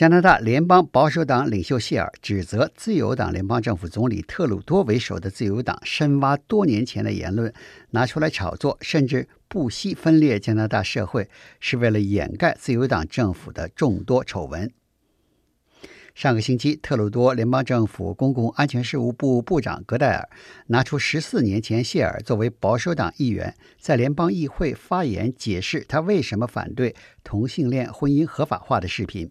[0.00, 7.52] 加拿大联邦保守党领袖谢尔指责自由党联邦政府总理特鲁多为首的自由党深挖多年前的言论，
[7.90, 11.28] 拿出来炒作，甚至不惜分裂加拿大社会，
[11.60, 14.72] 是为了掩盖自由党政府的众多丑闻。
[16.14, 20.30] 上个星期，特鲁多联邦政府公共安全事务部部长格代尔
[20.68, 29.30] 拿出十四年前谢尔作为保守党议员在联邦议会发言，解释他为什么反对同性恋婚姻合法化的视频，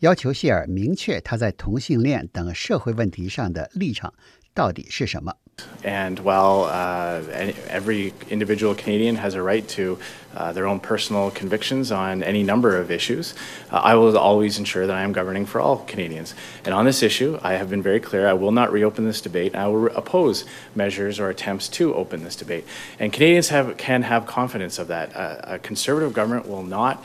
[0.00, 4.12] 要求谢尔明确他在同性恋等社会问题上的立场
[4.54, 5.34] 到底是什么。
[5.82, 7.22] And while uh,
[7.68, 9.98] every individual Canadian has a right to
[10.34, 13.34] uh, their own personal convictions on any number of issues,
[13.70, 16.34] uh, I will always ensure that I am governing for all Canadians.
[16.64, 19.54] And on this issue, I have been very clear I will not reopen this debate.
[19.54, 22.64] I will oppose measures or attempts to open this debate.
[22.98, 25.10] And Canadians have, can have confidence of that.
[25.14, 27.02] a conservative government will not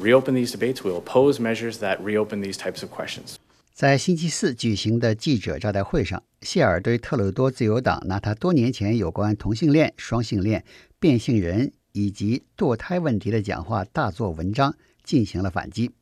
[0.00, 0.82] Reopen these debates.
[0.82, 3.36] We'll oppose measures that reopen these types of questions.
[3.72, 10.64] 在星期四举行的记者招待会上，谢尔对特鲁多自由党拿他多年前有关同性恋、双性恋、
[10.98, 14.74] 变性人以及堕胎问题的讲话大做文章，
[15.04, 15.92] 进行了反击。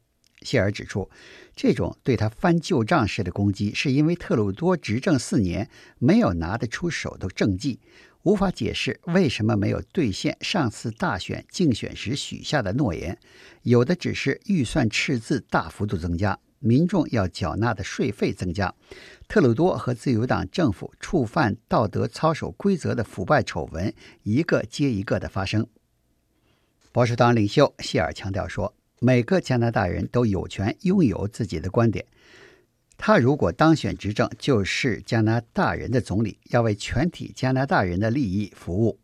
[0.43, 1.11] 谢尔指出，
[1.55, 7.81] 这种对他翻旧账式的攻击，是因为特鲁多执政四年没有拿得出手的政绩，
[8.23, 13.19] 无法解释为什么没有兑现上次大选竞选时许下的诺言，
[13.63, 16.39] 有的只是预算赤字大幅度增加。
[16.59, 18.75] 民众要缴纳的税费增加，
[19.29, 25.67] 特鲁多和自由党政府触犯道德操守规则的腐败丑闻一个接一个的发生。
[26.93, 32.05] 保守党领袖谢尔强调说：“每个加拿大人都有权拥有自己的观点。
[32.99, 38.99] 他如果当选执政，就是加拿大人的总理，要为全体加拿大人的利益服务。”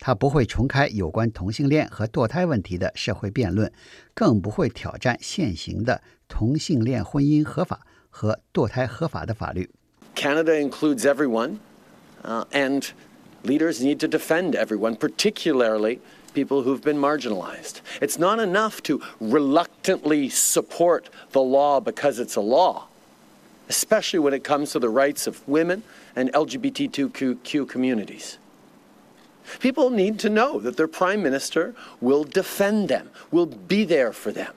[0.00, 3.72] 他不会重开有关同性恋和堕胎问题的社会辩论，
[4.14, 9.68] 更不会挑战现行的同性恋婚姻合法和堕胎合法的法律。
[10.14, 11.58] Canada includes everyone,
[12.52, 12.90] and
[13.42, 15.98] leaders need to defend everyone, particularly
[16.37, 17.81] people who've been marginalized.
[18.01, 22.87] It's not enough to reluctantly support the law because it's a law,
[23.69, 25.83] especially when it comes to the rights of women
[26.15, 28.37] and LGBTQ communities.
[29.59, 34.31] People need to know that their prime minister will defend them, will be there for
[34.31, 34.53] them.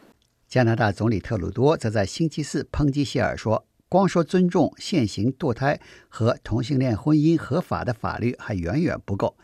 [0.49, 9.37] 加拿大总理特鲁多则在星期四抨击谢尔说：“光说尊重现行堕胎和同性恋婚姻合法的法律还远远不够。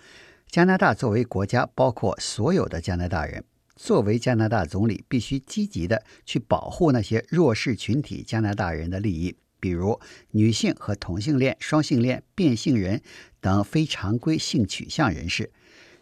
[0.50, 3.44] 加拿大作为国家，包括所有的加拿大人，
[3.76, 10.00] 作为加拿大总理，必须积极的去保护那些弱势群体加拿大人的利益。”比如
[10.32, 13.02] 女性和同性恋、双性恋、变性人
[13.42, 15.52] 等非常规性取向人士，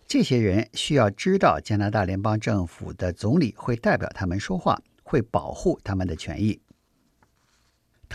[0.05, 6.59] 这些人需要知道加拿大联邦政府的总理会代表他们说话，会保护他们的权益。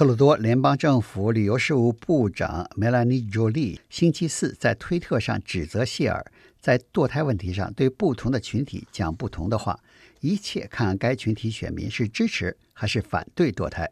[0.00, 6.24] 特鲁多联邦政府旅游事务部长梅兰妮·朱莉星期四在推特上指责谢尔
[6.58, 9.78] 在堕胎问题上对不同的群体讲不同的话，
[10.20, 13.90] 一切看该群体选民是支持还是反对堕胎。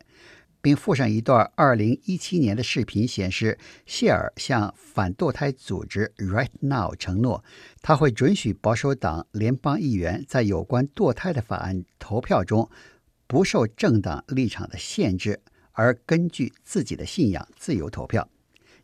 [0.62, 7.44] 并附上一段2017年的视频，显示谢尔向反堕胎组织 Right Now 承诺，
[7.82, 12.70] 他会准许保守党联邦议员在有关堕胎的法案投票中
[13.26, 15.42] 不受政党立场的限制，
[15.78, 18.28] 而根据自己的信仰自由投票，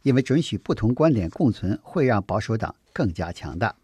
[0.02, 3.74] 因为准许不同观点共存会让保守党更加强大。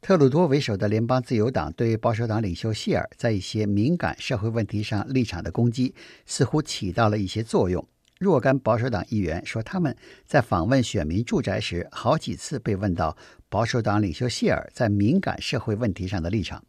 [0.00, 5.94] 特鲁多为首的联邦自由党对保守党领袖谢尔在一些敏感社会问题上立场的攻击，
[6.24, 7.86] 似乎起到了一些作用。
[8.18, 9.94] 若干保守党议员说，他们
[10.24, 13.14] 在访问选民住宅时，好几次被问到
[13.50, 16.64] 保守党领袖谢尔在敏感社会问题上的立场。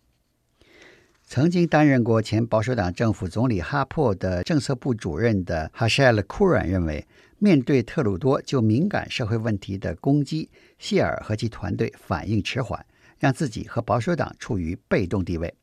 [1.35, 7.05] 曾经担任过前保守党政府总理哈珀的政策部主任的哈舍尔·库软认为，
[7.39, 12.85] 面对特鲁多就敏感社会问题的攻击，谢尔和其团队反应迟缓。
[13.19, 15.53] 让自己和保守党处于被动地位。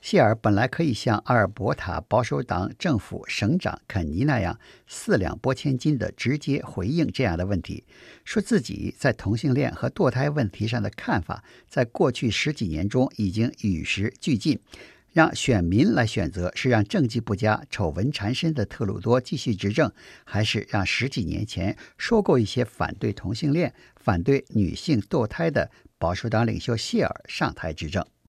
[0.00, 4.56] 谢尔本来可以像阿尔伯塔保守党政府省长肯尼那样
[4.86, 7.82] 四两拨千斤的直接回应这样的问题，
[8.24, 14.60] 说自己在同性恋和堕胎问题上的看法，在过去十几年中已经与时俱进，
[15.12, 19.90] 让选民来选择是让政绩不佳、丑闻缠身的特鲁多继续执政，
[20.24, 25.70] 还是让十几年前说过一些反对同性恋、反对女性堕胎的。
[26.00, 28.06] 保守党领袖谢尔上台执政。